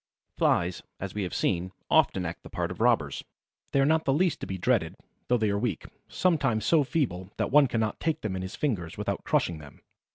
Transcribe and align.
Flies, 0.35 0.81
as 0.99 1.13
we 1.13 1.21
have 1.21 1.33
seen, 1.35 1.71
often 1.87 2.25
act 2.25 2.41
the 2.41 2.49
part 2.49 2.71
of 2.71 2.81
robbers. 2.81 3.23
They 3.71 3.79
are 3.81 3.85
not 3.85 4.03
the 4.05 4.13
least 4.13 4.39
to 4.39 4.47
be 4.47 4.57
dreaded, 4.57 4.95
though 5.27 5.37
they 5.37 5.51
are 5.51 5.59
weak, 5.59 5.85
sometimes 6.07 6.65
so 6.65 6.83
feeble 6.83 7.29
that 7.37 7.51
one 7.51 7.67
cannot 7.67 7.99
take 7.99 8.21
them 8.21 8.35
in 8.35 8.41
his 8.41 8.55
fingers 8.55 8.97
without 8.97 9.23
crushing 9.23 9.59
them. 9.59 9.81